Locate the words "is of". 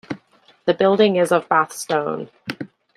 1.17-1.47